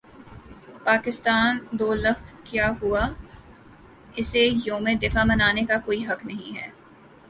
[0.85, 2.95] پاکستان دو لخت کیا ہو
[4.15, 6.67] اسے یوم دفاع منانے کا کوئی حق نہیں ہے